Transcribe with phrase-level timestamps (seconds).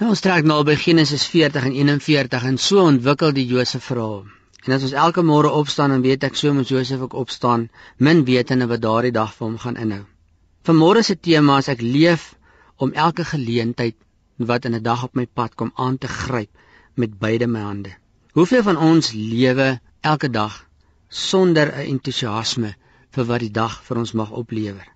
[0.00, 4.22] Nou ons trek nou by Genesis 40 en 41 en so ontwikkel die Josef verhaal.
[4.64, 7.66] En as ons elke môre opstaan en weet ek so moet Josef ook opstaan,
[8.08, 10.06] min wetende wat daardie dag vir hom gaan inhou.
[10.64, 12.24] Vanmôre se tema is ek leef
[12.80, 13.98] om elke geleentheid
[14.52, 16.48] wat in 'n dag op my pad kom aan te gryp
[16.96, 17.92] met beide my hande.
[18.32, 20.64] Hoeveel van ons lewe elke dag
[21.08, 22.74] sonder 'n entoesiasme
[23.10, 24.88] vir wat die dag vir ons mag oplewer?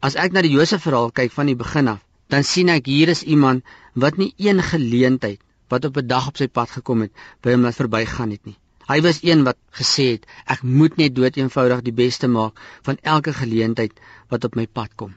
[0.00, 3.08] As ek na die Josef verhaal kyk van die begin af, dan sien ek hier
[3.08, 3.64] is iemand
[3.94, 7.62] wat nie een geleentheid wat op 'n dag op sy pad gekom het by hom
[7.62, 8.58] laat verbygaan het nie.
[8.88, 12.98] Hy was een wat gesê het ek moet net dood eenvoudig die beste maak van
[13.02, 15.14] elke geleentheid wat op my pad kom.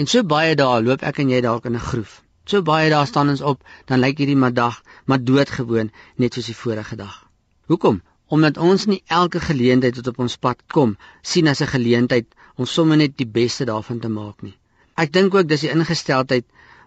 [0.00, 2.22] En so baie dae loop ek en jy dalk in 'n groef.
[2.44, 6.56] So baie dae staan ons op, dan lyk hierdie middag maar doodgewoon net soos die
[6.62, 7.28] vorige dag.
[7.66, 8.02] Hoekom?
[8.26, 12.26] Omdat ons nie elke geleentheid wat op ons pad kom sien as 'n geleentheid
[12.56, 14.56] om sommer net die beste daarvan te maak nie.
[15.02, 16.44] Ek dink ook dis die ingesteldheid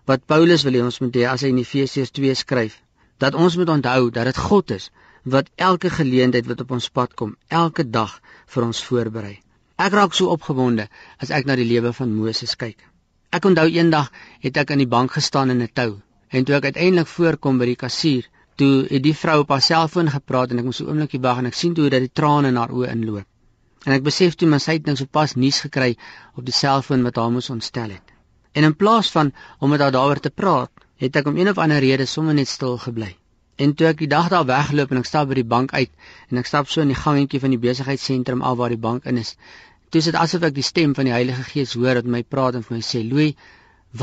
[0.10, 2.78] wat Paulus wil hê ons moet hê as hy in Efesiërs 2 skryf,
[3.24, 4.86] dat ons moet onthou dat dit God is
[5.36, 8.14] wat elke geleentheid wat op ons pad kom, elke dag
[8.54, 9.34] vir ons voorberei.
[9.86, 10.88] Ek raak so opgewonde
[11.20, 12.78] as ek na die lewe van Moses kyk.
[13.36, 14.12] Ek onthou eendag
[14.46, 15.92] het ek aan die bank gestaan in 'n tou
[16.30, 18.24] en toe ek uiteindelik voorkom by die kassier,
[18.56, 21.52] toe het die vrou op haar selfoon gepraat en ek moes so oomblikie wag en
[21.52, 23.28] ek sien toe dat die trane in haar oë inloop.
[23.86, 25.92] En ek besef toe my sy het nou sopas nuus gekry
[26.34, 28.14] op die selfoon wat haar moes ontstel het.
[28.58, 30.72] En in plaas van om met haar daaroor te praat,
[31.04, 33.12] het ek om een of ander rede sommer net stil gebly.
[33.62, 35.92] En toe ek die dag daar weggeloop en ek stap by die bank uit
[36.32, 39.22] en ek stap so in die gangetjie van die besigheidsentrum af waar die bank in
[39.22, 39.36] is,
[39.90, 42.58] toe is dit asof ek die stem van die Heilige Gees hoor wat my praat
[42.58, 43.38] en vir my sê: "Louis,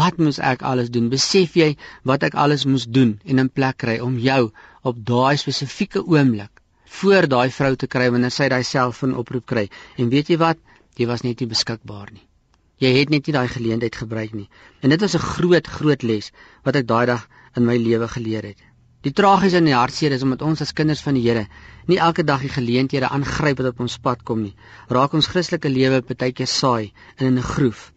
[0.01, 1.11] wat moes ek alles doen?
[1.13, 1.73] Besef jy
[2.09, 4.43] wat ek alles moes doen en in plek kry om jou
[4.89, 6.62] op daai spesifieke oomblik
[6.99, 9.69] voor daai vrou te kry wanneer sy daai selfoon oproep kry.
[9.97, 10.59] En weet jy wat?
[10.99, 12.27] Jy was net nie beskikbaar nie.
[12.83, 14.49] Jy het net nie daai geleentheid gebruik nie.
[14.83, 16.33] En dit was 'n groot groot les
[16.65, 18.61] wat ek daai dag in my lewe geleer het.
[19.03, 21.47] Die tragiese in die hartseer is omdat ons as kinders van die Here
[21.87, 24.55] nie elke dag die geleenthede aangryp wat op ons pad kom nie.
[24.89, 27.93] Raak ons Christelike lewe partykeer saai in 'n groef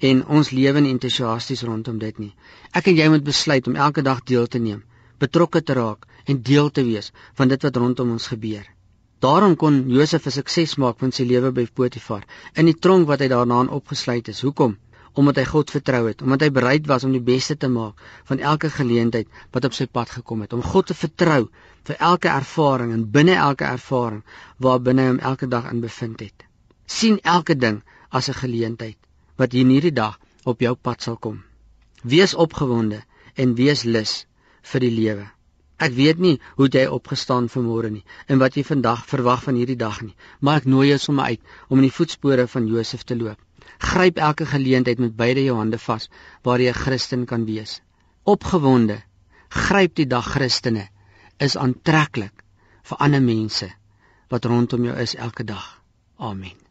[0.00, 2.34] en ons lewe nie entoesiasties rondom dit nie.
[2.72, 4.82] Ek en jy moet besluit om elke dag deel te neem,
[5.20, 8.66] betrokke te raak en deel te wees van dit wat rondom ons gebeur.
[9.20, 12.22] Daarom kon Josef 'n sukses maak van sy lewe by Potifar
[12.54, 14.40] in die tronk wat hy daarna opgesluit is.
[14.40, 14.78] Hoekom?
[15.12, 18.00] Omdat hy God vertrou het, omdat hy bereid was om die beste te maak
[18.30, 21.50] van elke geleentheid wat op sy pad gekom het, om God te vertrou
[21.84, 24.22] vir elke ervaring en binne elke ervaring
[24.58, 26.44] waarbinne hy hom elke dag in bevind het.
[26.86, 28.96] sien elke ding as 'n geleentheid
[29.36, 31.42] wat hier in hierdie dag op jou pad sal kom.
[32.02, 33.02] Wees opgewonde
[33.34, 34.26] en wees lus
[34.62, 35.26] vir die lewe.
[35.80, 39.78] Ek weet nie hoe jy opgestaan vanmôre nie en wat jy vandag verwag van hierdie
[39.80, 43.16] dag nie, maar ek nooi jou sommer uit om in die voetspore van Josef te
[43.16, 43.38] loop.
[43.80, 46.10] Gryp elke geleentheid met beide jou hande vas
[46.44, 47.80] waar jy 'n Christen kan wees.
[48.24, 49.02] Opgewonde,
[49.48, 50.88] gryp die dag Christene
[51.38, 52.44] is aantreklik
[52.82, 53.70] vir ander mense
[54.28, 55.80] wat rondom jou is elke dag.
[56.18, 56.69] Amen.